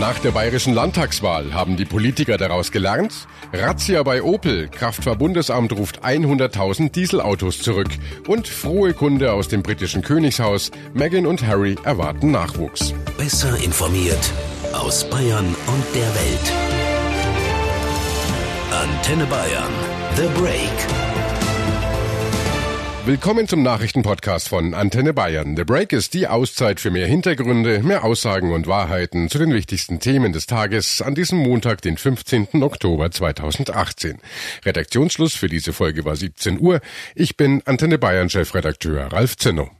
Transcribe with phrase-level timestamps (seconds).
[0.00, 3.28] Nach der bayerischen Landtagswahl haben die Politiker daraus gelernt.
[3.52, 4.68] Razzia bei Opel.
[4.68, 7.88] Kraftfahrbundesamt ruft 100.000 Dieselautos zurück.
[8.26, 10.70] Und frohe Kunde aus dem britischen Königshaus.
[10.94, 12.94] Meghan und Harry erwarten Nachwuchs.
[13.18, 14.32] Besser informiert
[14.72, 16.52] aus Bayern und der Welt.
[18.72, 19.72] Antenne Bayern.
[20.16, 21.09] The Break.
[23.06, 25.56] Willkommen zum Nachrichtenpodcast von Antenne Bayern.
[25.56, 30.00] The Break ist die Auszeit für mehr Hintergründe, mehr Aussagen und Wahrheiten zu den wichtigsten
[30.00, 32.62] Themen des Tages an diesem Montag, den 15.
[32.62, 34.18] Oktober 2018.
[34.66, 36.80] Redaktionsschluss für diese Folge war 17 Uhr.
[37.14, 39.70] Ich bin Antenne Bayern Chefredakteur Ralf Zinno.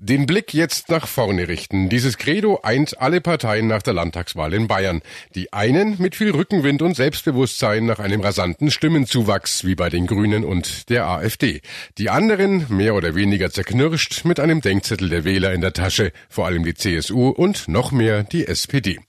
[0.00, 1.88] Den Blick jetzt nach vorne richten.
[1.88, 5.02] Dieses Credo eint alle Parteien nach der Landtagswahl in Bayern.
[5.34, 10.44] Die einen mit viel Rückenwind und Selbstbewusstsein nach einem rasanten Stimmenzuwachs wie bei den Grünen
[10.44, 11.62] und der AfD.
[11.98, 16.46] Die anderen mehr oder weniger zerknirscht mit einem Denkzettel der Wähler in der Tasche, vor
[16.46, 19.00] allem die CSU und noch mehr die SPD.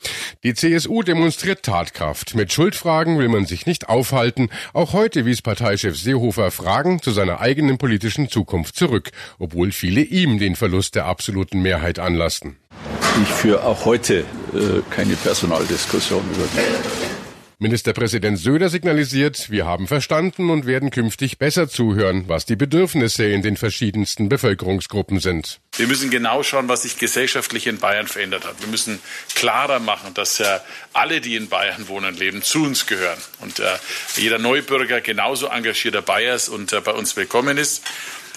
[0.43, 2.33] Die CSU demonstriert Tatkraft.
[2.33, 4.49] Mit Schuldfragen will man sich nicht aufhalten.
[4.73, 10.39] Auch heute wies Parteichef Seehofer Fragen zu seiner eigenen politischen Zukunft zurück, obwohl viele ihm
[10.39, 12.55] den Verlust Verlust der absoluten Mehrheit anlasten.
[13.21, 17.09] Ich führe auch heute äh, keine Personaldiskussion über mich.
[17.61, 23.41] Ministerpräsident Söder signalisiert, wir haben verstanden und werden künftig besser zuhören, was die Bedürfnisse in
[23.41, 25.59] den verschiedensten Bevölkerungsgruppen sind.
[25.75, 28.61] Wir müssen genau schauen, was sich gesellschaftlich in Bayern verändert hat.
[28.61, 28.99] Wir müssen
[29.35, 30.59] klarer machen, dass äh,
[30.93, 33.19] alle, die in Bayern wohnen, leben, zu uns gehören.
[33.41, 33.65] Und äh,
[34.15, 37.83] jeder Neubürger genauso engagierter Bayer ist und äh, bei uns willkommen ist.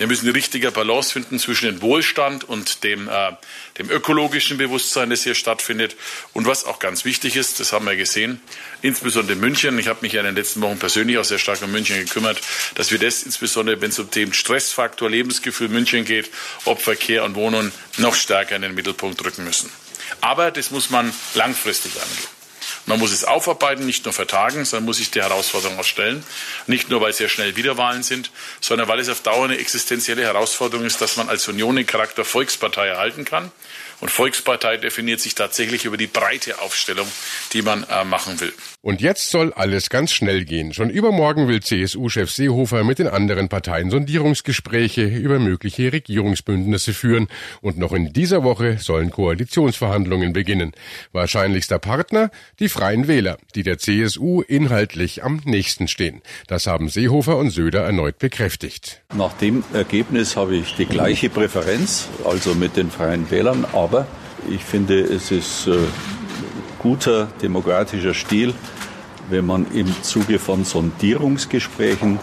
[0.03, 3.31] Wir müssen die richtige Balance finden zwischen dem Wohlstand und dem, äh,
[3.79, 5.95] dem ökologischen Bewusstsein, das hier stattfindet.
[6.33, 8.41] Und was auch ganz wichtig ist, das haben wir gesehen,
[8.81, 9.79] insbesondere in München.
[9.79, 12.41] Ich habe mich ja in den letzten Wochen persönlich auch sehr stark um München gekümmert,
[12.75, 16.31] dass wir das insbesondere, wenn es um den Stressfaktor, Lebensgefühl München geht,
[16.65, 19.71] ob Verkehr und Wohnung, noch stärker in den Mittelpunkt rücken müssen.
[20.21, 22.42] Aber das muss man langfristig angehen.
[22.87, 26.25] Man muss es aufarbeiten, nicht nur vertagen, sondern muss sich die Herausforderung auch stellen.
[26.67, 30.85] Nicht nur, weil sehr schnell Wiederwahlen sind, sondern weil es auf Dauer eine existenzielle Herausforderung
[30.85, 33.53] ist, dass man als Union den Charakter Volkspartei erhalten kann.
[34.03, 37.07] Und Volkspartei definiert sich tatsächlich über die breite Aufstellung,
[37.53, 38.53] die man äh, machen will.
[38.81, 40.75] Und jetzt soll alles ganz schnell gehen.
[40.75, 47.29] Schon übermorgen will CSU-Chef Seehofer mit den anderen Parteien Sondierungsgespräche über mögliche Regierungsbündnisse führen.
[47.61, 50.73] Und noch in dieser Woche sollen Koalitionsverhandlungen beginnen.
[51.13, 56.23] Wahrscheinlichster Partner die Freien Wähler, die der CSU inhaltlich am nächsten stehen.
[56.49, 59.03] Das haben Seehofer und Söder erneut bekräftigt.
[59.15, 63.65] Nach dem Ergebnis habe ich die gleiche Präferenz, also mit den Freien Wählern.
[63.73, 63.92] Aber
[64.49, 65.77] ich finde, es ist äh,
[66.79, 68.55] guter demokratischer Stil,
[69.31, 72.19] wenn man im Zuge von Sondierungsgesprächen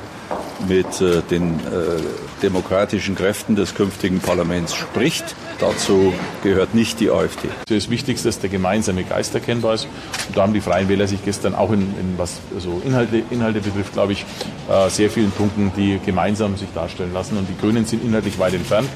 [0.67, 2.01] mit äh, den äh,
[2.43, 5.23] demokratischen Kräften des künftigen Parlaments spricht.
[5.59, 6.13] Dazu
[6.43, 7.47] gehört nicht die AfD.
[7.67, 9.87] Das Wichtigste ist, dass der gemeinsame Geist erkennbar ist.
[10.27, 13.61] Und da haben die Freien Wähler sich gestern auch in, in was so Inhalte, Inhalte
[13.61, 14.25] betrifft, glaube ich,
[14.89, 17.37] sehr vielen Punkten, die gemeinsam sich darstellen lassen.
[17.37, 18.87] Und die Grünen sind inhaltlich weit entfernt.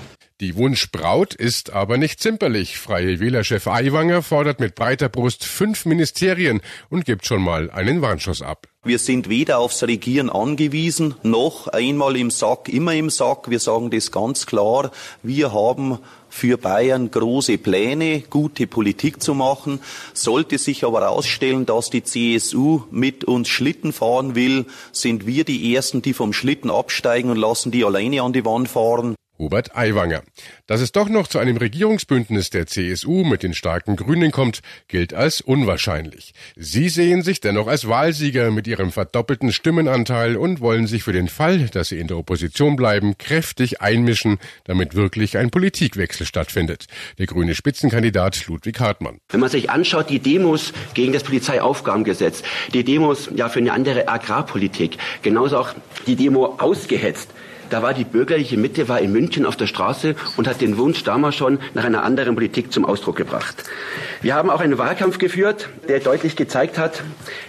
[0.41, 2.79] Die Wunschbraut ist aber nicht zimperlich.
[2.79, 8.41] Freie Wählerchef Aiwanger fordert mit breiter Brust fünf Ministerien und gibt schon mal einen Warnschuss
[8.41, 8.67] ab.
[8.83, 13.49] Wir sind weder aufs Regieren angewiesen, noch einmal im Sack, immer im Sack.
[13.49, 14.91] Wir sagen das ganz klar.
[15.21, 15.99] Wir haben
[16.29, 19.79] für Bayern große Pläne, gute Politik zu machen.
[20.13, 25.75] Sollte sich aber herausstellen, dass die CSU mit uns Schlitten fahren will, sind wir die
[25.75, 29.15] Ersten, die vom Schlitten absteigen und lassen die alleine an die Wand fahren.
[29.39, 30.21] Hubert Aiwanger.
[30.67, 35.13] Dass es doch noch zu einem Regierungsbündnis der CSU mit den starken Grünen kommt, gilt
[35.13, 36.33] als unwahrscheinlich.
[36.55, 41.27] Sie sehen sich dennoch als Wahlsieger mit ihrem verdoppelten Stimmenanteil und wollen sich für den
[41.27, 46.85] Fall, dass sie in der Opposition bleiben, kräftig einmischen, damit wirklich ein Politikwechsel stattfindet.
[47.17, 49.17] Der grüne Spitzenkandidat Ludwig Hartmann.
[49.29, 54.07] Wenn man sich anschaut, die Demos gegen das Polizeiaufgabengesetz, die Demos ja für eine andere
[54.07, 55.73] Agrarpolitik, genauso auch
[56.05, 57.29] die Demo ausgehetzt
[57.73, 61.03] da war die bürgerliche Mitte war in München auf der Straße und hat den Wunsch
[61.03, 63.63] damals schon nach einer anderen Politik zum Ausdruck gebracht.
[64.23, 67.03] Wir haben auch einen Wahlkampf geführt, der deutlich gezeigt hat,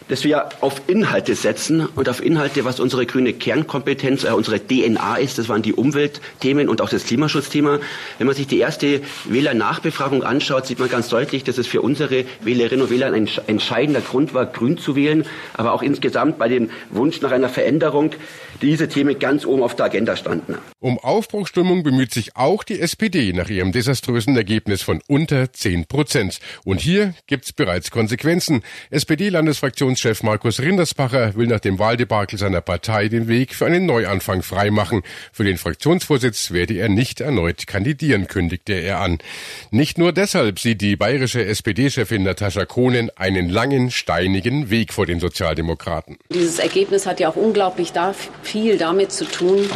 [0.09, 5.19] dass wir auf Inhalte setzen und auf Inhalte, was unsere grüne Kernkompetenz, äh, unsere DNA
[5.19, 5.38] ist.
[5.38, 7.79] Das waren die Umweltthemen und auch das Klimaschutzthema.
[8.19, 12.25] Wenn man sich die erste Wählernachbefragung anschaut, sieht man ganz deutlich, dass es für unsere
[12.41, 16.70] Wählerinnen und Wähler ein entscheidender Grund war, grün zu wählen, aber auch insgesamt bei dem
[16.91, 18.11] Wunsch nach einer Veränderung
[18.62, 20.56] diese Themen ganz oben auf der Agenda standen.
[20.81, 26.41] Um Aufbruchstimmung bemüht sich auch die SPD nach ihrem desaströsen Ergebnis von unter 10 Prozent.
[26.65, 28.63] Und hier gibt's bereits Konsequenzen.
[28.91, 35.03] SPD-Landesfraktionschef Markus Rindersbacher will nach dem Wahldebakel seiner Partei den Weg für einen Neuanfang freimachen.
[35.33, 39.19] Für den Fraktionsvorsitz werde er nicht erneut kandidieren, kündigte er an.
[39.71, 45.21] Nicht nur deshalb sieht die bayerische SPD-Chefin Natascha Kohnen einen langen, steinigen Weg vor den
[45.21, 46.17] Sozialdemokraten.
[46.33, 47.93] Dieses Ergebnis hat ja auch unglaublich
[48.43, 49.69] viel damit zu tun,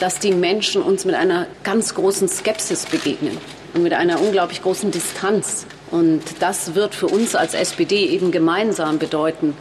[0.00, 3.36] dass die Menschen uns mit einer ganz großen Skepsis begegnen
[3.74, 5.66] und mit einer unglaublich großen Distanz.
[5.92, 9.54] Und das wird für uns als SPD eben gemeinsam bedeuten,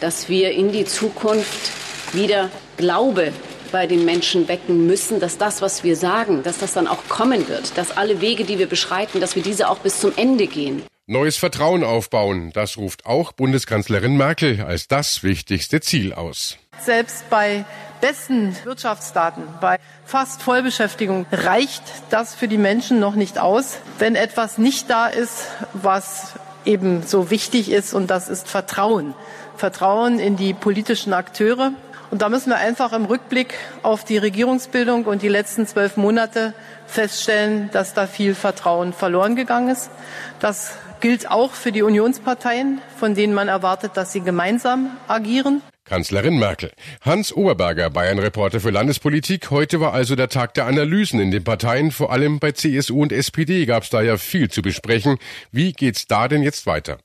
[0.00, 1.72] dass wir in die Zukunft
[2.12, 3.32] wieder Glaube
[3.72, 7.48] bei den Menschen wecken müssen, dass das, was wir sagen, dass das dann auch kommen
[7.48, 10.82] wird, dass alle Wege, die wir beschreiten, dass wir diese auch bis zum Ende gehen.
[11.12, 16.56] Neues Vertrauen aufbauen, das ruft auch Bundeskanzlerin Merkel als das wichtigste Ziel aus.
[16.80, 17.64] Selbst bei
[18.00, 24.56] besten Wirtschaftsdaten, bei fast Vollbeschäftigung reicht das für die Menschen noch nicht aus, wenn etwas
[24.56, 26.34] nicht da ist, was
[26.64, 29.14] eben so wichtig ist, und das ist Vertrauen.
[29.56, 31.72] Vertrauen in die politischen Akteure.
[32.12, 36.54] Und da müssen wir einfach im Rückblick auf die Regierungsbildung und die letzten zwölf Monate
[36.86, 39.90] feststellen, dass da viel Vertrauen verloren gegangen ist.
[40.38, 45.62] Das gilt auch für die Unionsparteien, von denen man erwartet, dass sie gemeinsam agieren.
[45.84, 46.70] Kanzlerin Merkel.
[47.00, 49.50] Hans Oberberger, Bayern-Reporter für Landespolitik.
[49.50, 51.90] Heute war also der Tag der Analysen in den Parteien.
[51.90, 55.18] Vor allem bei CSU und SPD gab es da ja viel zu besprechen.
[55.50, 56.98] Wie geht's da denn jetzt weiter?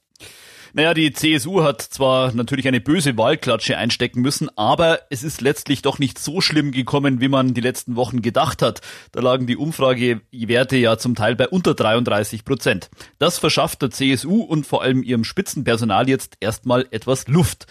[0.77, 5.83] Naja, die CSU hat zwar natürlich eine böse Wahlklatsche einstecken müssen, aber es ist letztlich
[5.83, 8.81] doch nicht so schlimm gekommen, wie man die letzten Wochen gedacht hat.
[9.13, 12.89] Da lagen die Umfragewerte ja zum Teil bei unter 33 Prozent.
[13.19, 17.68] Das verschafft der CSU und vor allem ihrem Spitzenpersonal jetzt erstmal etwas Luft.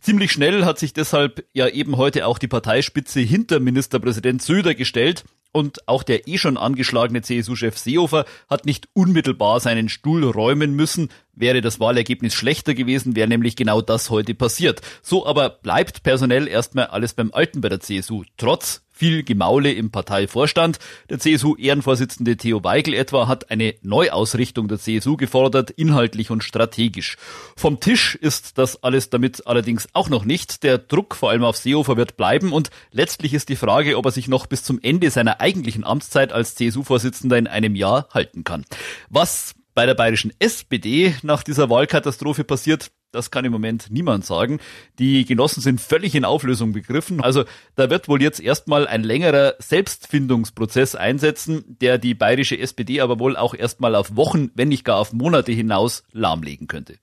[0.00, 5.24] Ziemlich schnell hat sich deshalb ja eben heute auch die Parteispitze hinter Ministerpräsident Söder gestellt
[5.52, 11.10] und auch der eh schon angeschlagene CSU-Chef Seehofer hat nicht unmittelbar seinen Stuhl räumen müssen.
[11.32, 14.82] Wäre das Wahlergebnis schlechter gewesen, wäre nämlich genau das heute passiert.
[15.02, 18.24] So aber bleibt personell erstmal alles beim Alten bei der CSU.
[18.36, 20.78] Trotz viel Gemaule im Parteivorstand.
[21.08, 27.16] Der CSU-Ehrenvorsitzende Theo Weigel etwa hat eine Neuausrichtung der CSU gefordert, inhaltlich und strategisch.
[27.56, 30.64] Vom Tisch ist das alles damit allerdings auch noch nicht.
[30.64, 34.10] Der Druck vor allem auf Seehofer wird bleiben und letztlich ist die Frage, ob er
[34.10, 38.64] sich noch bis zum Ende seiner eigentlichen Amtszeit als CSU-Vorsitzender in einem Jahr halten kann.
[39.08, 44.60] Was bei der bayerischen SPD nach dieser Wahlkatastrophe passiert, das kann im Moment niemand sagen.
[44.98, 47.20] Die Genossen sind völlig in Auflösung begriffen.
[47.22, 47.44] Also
[47.74, 53.36] da wird wohl jetzt erstmal ein längerer Selbstfindungsprozess einsetzen, der die bayerische SPD aber wohl
[53.36, 56.96] auch erstmal auf Wochen, wenn nicht gar auf Monate hinaus lahmlegen könnte.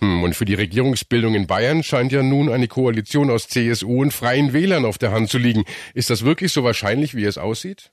[0.00, 4.12] Hm, und für die Regierungsbildung in Bayern scheint ja nun eine Koalition aus CSU und
[4.12, 5.64] Freien Wählern auf der Hand zu liegen.
[5.92, 7.90] Ist das wirklich so wahrscheinlich, wie es aussieht?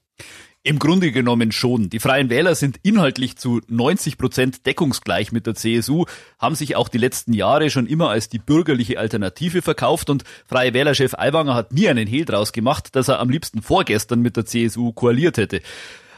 [0.67, 1.91] Im Grunde genommen schon.
[1.91, 6.05] Die Freien Wähler sind inhaltlich zu 90 Prozent deckungsgleich mit der CSU,
[6.39, 10.73] haben sich auch die letzten Jahre schon immer als die bürgerliche Alternative verkauft und Freie
[10.73, 14.47] Wählerchef Aiwanger hat nie einen Hehl draus gemacht, dass er am liebsten vorgestern mit der
[14.47, 15.61] CSU koaliert hätte.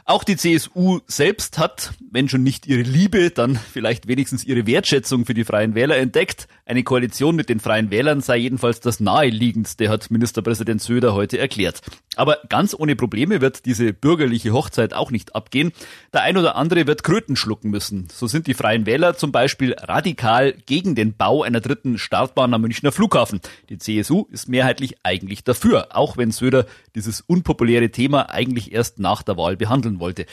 [0.06, 5.26] Auch die CSU selbst hat, wenn schon nicht ihre Liebe, dann vielleicht wenigstens ihre Wertschätzung
[5.26, 6.48] für die Freien Wähler entdeckt.
[6.66, 11.82] Eine Koalition mit den Freien Wählern sei jedenfalls das naheliegendste, hat Ministerpräsident Söder heute erklärt.
[12.18, 15.72] Aber ganz ohne Probleme wird diese bürgerliche Hochzeit auch nicht abgehen.
[16.14, 18.08] Der ein oder andere wird Kröten schlucken müssen.
[18.12, 22.62] So sind die Freien Wähler zum Beispiel radikal gegen den Bau einer dritten Startbahn am
[22.62, 23.40] Münchner Flughafen.
[23.70, 26.66] Die CSU ist mehrheitlich eigentlich dafür, auch wenn Söder
[26.96, 30.26] dieses unpopuläre Thema eigentlich erst nach der Wahl behandeln wollte.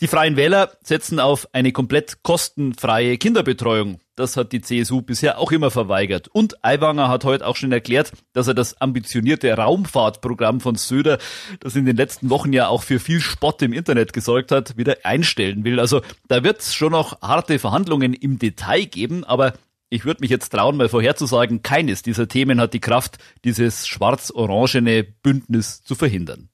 [0.00, 3.98] Die Freien Wähler setzen auf eine komplett kostenfreie Kinderbetreuung.
[4.14, 6.28] Das hat die CSU bisher auch immer verweigert.
[6.28, 11.18] Und Aiwanger hat heute auch schon erklärt, dass er das ambitionierte Raumfahrtprogramm von Söder,
[11.60, 14.98] das in den letzten Wochen ja auch für viel Spott im Internet gesorgt hat, wieder
[15.04, 15.80] einstellen will.
[15.80, 19.54] Also da wird es schon noch harte Verhandlungen im Detail geben, aber
[19.88, 25.04] ich würde mich jetzt trauen, mal vorherzusagen, keines dieser Themen hat die Kraft, dieses schwarz-orangene
[25.04, 26.48] Bündnis zu verhindern.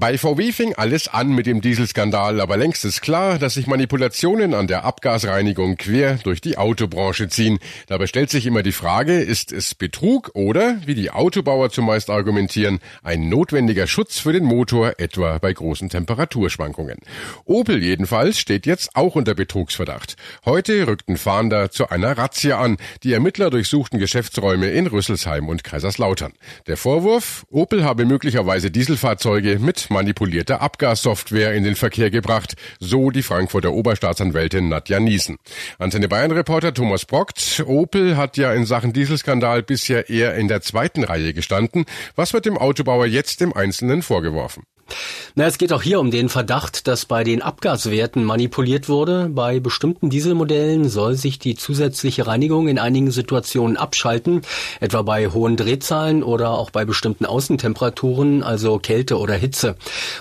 [0.00, 4.54] Bei VW fing alles an mit dem Dieselskandal, aber längst ist klar, dass sich Manipulationen
[4.54, 7.58] an der Abgasreinigung quer durch die Autobranche ziehen.
[7.88, 12.78] Dabei stellt sich immer die Frage, ist es Betrug oder, wie die Autobauer zumeist argumentieren,
[13.02, 16.98] ein notwendiger Schutz für den Motor, etwa bei großen Temperaturschwankungen.
[17.44, 20.14] Opel jedenfalls steht jetzt auch unter Betrugsverdacht.
[20.44, 22.76] Heute rückten Fahnder zu einer Razzia an.
[23.02, 26.34] Die Ermittler durchsuchten Geschäftsräume in Rüsselsheim und Kaiserslautern.
[26.68, 33.22] Der Vorwurf, Opel habe möglicherweise Dieselfahrzeuge mit manipulierte Abgassoftware in den Verkehr gebracht, so die
[33.22, 35.38] Frankfurter Oberstaatsanwältin Nadja Niesen.
[35.78, 37.62] Antenne Bayern Reporter Thomas Brockt.
[37.66, 41.84] Opel hat ja in Sachen Dieselskandal bisher eher in der zweiten Reihe gestanden.
[42.16, 44.64] Was wird dem Autobauer jetzt im Einzelnen vorgeworfen?
[45.34, 49.28] Na, es geht auch hier um den Verdacht, dass bei den Abgaswerten manipuliert wurde.
[49.30, 54.40] Bei bestimmten Dieselmodellen soll sich die zusätzliche Reinigung in einigen Situationen abschalten,
[54.80, 59.76] etwa bei hohen Drehzahlen oder auch bei bestimmten Außentemperaturen, also Kälte oder Hitze.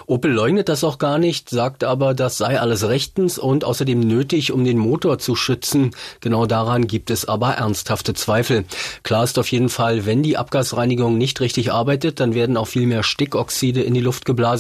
[0.06, 4.52] Opel leugnet das auch gar nicht, sagt aber, das sei alles rechtens und außerdem nötig,
[4.52, 5.92] um den Motor zu schützen.
[6.20, 8.66] Genau daran gibt es aber ernsthafte Zweifel.
[9.04, 12.86] Klar ist auf jeden Fall, wenn die Abgasreinigung nicht richtig arbeitet, dann werden auch viel
[12.86, 14.57] mehr Stickoxide in die Luft geblasen.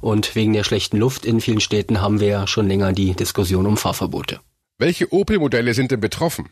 [0.00, 3.66] Und wegen der schlechten Luft in vielen Städten haben wir ja schon länger die Diskussion
[3.66, 4.40] um Fahrverbote.
[4.78, 6.48] Welche Opel-Modelle sind denn betroffen?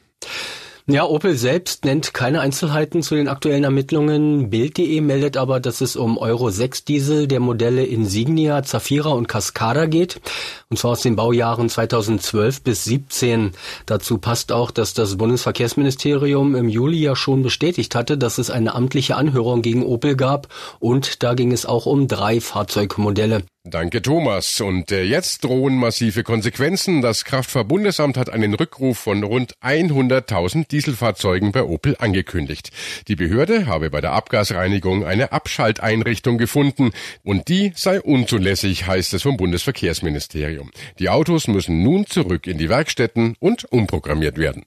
[0.92, 4.50] Ja, Opel selbst nennt keine Einzelheiten zu den aktuellen Ermittlungen.
[4.50, 9.86] Bild.de meldet aber, dass es um Euro 6 Diesel der Modelle Insignia, Zafira und Cascada
[9.86, 10.20] geht.
[10.68, 13.52] Und zwar aus den Baujahren 2012 bis 17.
[13.86, 18.74] Dazu passt auch, dass das Bundesverkehrsministerium im Juli ja schon bestätigt hatte, dass es eine
[18.74, 20.48] amtliche Anhörung gegen Opel gab.
[20.80, 23.44] Und da ging es auch um drei Fahrzeugmodelle.
[23.64, 24.62] Danke, Thomas.
[24.62, 27.02] Und äh, jetzt drohen massive Konsequenzen.
[27.02, 32.70] Das Kraftfahrbundesamt hat einen Rückruf von rund 100.000 Dieselfahrzeugen bei Opel angekündigt.
[33.06, 39.22] Die Behörde habe bei der Abgasreinigung eine Abschalteinrichtung gefunden und die sei unzulässig, heißt es
[39.22, 40.70] vom Bundesverkehrsministerium.
[40.98, 44.64] Die Autos müssen nun zurück in die Werkstätten und umprogrammiert werden.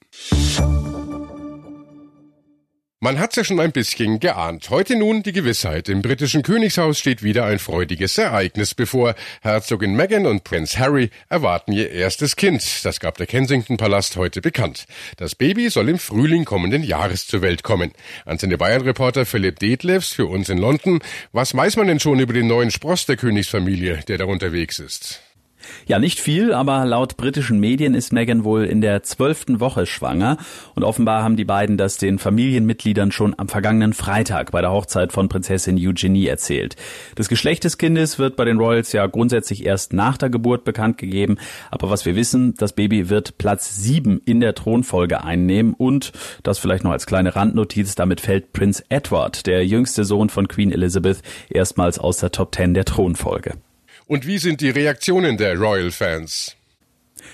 [3.03, 4.69] Man hat's ja schon ein bisschen geahnt.
[4.69, 5.89] Heute nun die Gewissheit.
[5.89, 9.15] Im britischen Königshaus steht wieder ein freudiges Ereignis bevor.
[9.41, 12.63] Herzogin Meghan und Prinz Harry erwarten ihr erstes Kind.
[12.85, 14.85] Das gab der Kensington Palast heute bekannt.
[15.17, 17.91] Das Baby soll im Frühling kommenden Jahres zur Welt kommen.
[18.23, 21.01] Antenne Bayern Reporter Philipp Detlefs für uns in London.
[21.33, 25.19] Was weiß man denn schon über den neuen Spross der Königsfamilie, der da unterwegs ist?
[25.85, 30.37] Ja, nicht viel, aber laut britischen Medien ist Meghan wohl in der zwölften Woche schwanger
[30.75, 35.11] und offenbar haben die beiden das den Familienmitgliedern schon am vergangenen Freitag bei der Hochzeit
[35.11, 36.75] von Prinzessin Eugenie erzählt.
[37.15, 40.97] Das Geschlecht des Kindes wird bei den Royals ja grundsätzlich erst nach der Geburt bekannt
[40.97, 41.37] gegeben,
[41.71, 46.11] aber was wir wissen, das Baby wird Platz sieben in der Thronfolge einnehmen und,
[46.43, 50.71] das vielleicht noch als kleine Randnotiz, damit fällt Prinz Edward, der jüngste Sohn von Queen
[50.71, 53.55] Elizabeth, erstmals aus der Top Ten der Thronfolge.
[54.13, 56.55] Und wie sind die Reaktionen der Royal-Fans?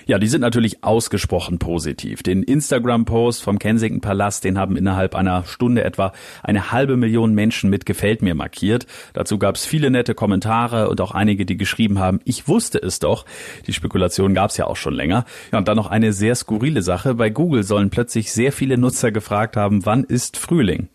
[0.06, 2.22] Ja, die sind natürlich ausgesprochen positiv.
[2.22, 7.68] Den Instagram-Post vom Kensington Palast, den haben innerhalb einer Stunde etwa eine halbe Million Menschen
[7.68, 8.86] mit Gefällt mir markiert.
[9.12, 12.98] Dazu gab es viele nette Kommentare und auch einige, die geschrieben haben, ich wusste es
[12.98, 13.26] doch.
[13.66, 15.26] Die Spekulation gab es ja auch schon länger.
[15.52, 17.14] Ja, und dann noch eine sehr skurrile Sache.
[17.14, 20.88] Bei Google sollen plötzlich sehr viele Nutzer gefragt haben, wann ist Frühling?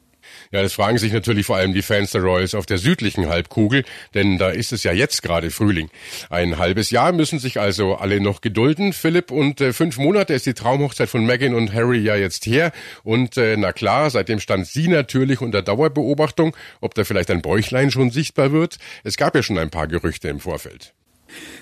[0.56, 3.84] Ja, das fragen sich natürlich vor allem die Fans der Royals auf der südlichen Halbkugel,
[4.14, 5.90] denn da ist es ja jetzt gerade Frühling.
[6.30, 10.46] Ein halbes Jahr müssen sich also alle noch gedulden, Philipp, und äh, fünf Monate ist
[10.46, 12.72] die Traumhochzeit von Meghan und Harry ja jetzt her.
[13.04, 17.92] Und äh, na klar, seitdem stand sie natürlich unter Dauerbeobachtung, ob da vielleicht ein Bäuchlein
[17.92, 18.78] schon sichtbar wird.
[19.04, 20.94] Es gab ja schon ein paar Gerüchte im Vorfeld.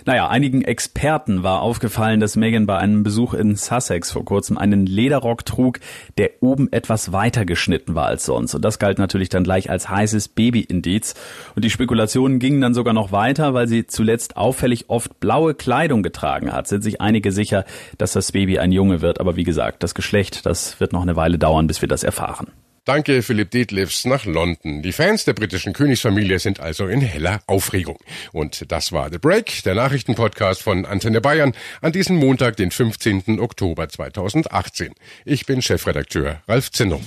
[0.05, 4.85] Naja, einigen Experten war aufgefallen, dass Megan bei einem Besuch in Sussex vor kurzem einen
[4.85, 5.79] Lederrock trug,
[6.17, 8.53] der oben etwas weiter geschnitten war als sonst.
[8.53, 11.15] Und das galt natürlich dann gleich als heißes Babyindiz.
[11.55, 16.03] Und die Spekulationen gingen dann sogar noch weiter, weil sie zuletzt auffällig oft blaue Kleidung
[16.03, 16.67] getragen hat.
[16.67, 17.65] Sind sich einige sicher,
[17.97, 19.19] dass das Baby ein Junge wird.
[19.19, 22.47] Aber wie gesagt, das Geschlecht, das wird noch eine Weile dauern, bis wir das erfahren.
[22.85, 24.81] Danke, Philipp Detlefs nach London.
[24.81, 27.97] Die Fans der britischen Königsfamilie sind also in heller Aufregung.
[28.33, 33.39] Und das war The Break, der Nachrichtenpodcast von Antenne Bayern an diesem Montag, den 15.
[33.39, 34.93] Oktober 2018.
[35.23, 36.99] Ich bin Chefredakteur Ralf Zinno.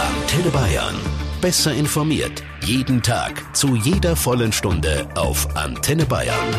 [0.00, 0.96] Antenne Bayern.
[1.40, 2.42] Besser informiert.
[2.64, 3.54] Jeden Tag.
[3.54, 6.52] Zu jeder vollen Stunde auf Antenne Bayern.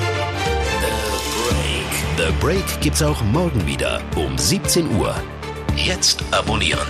[0.81, 2.29] The Break.
[2.29, 5.13] The Break gibt's auch morgen wieder um 17 Uhr.
[5.75, 6.87] Jetzt abonnieren.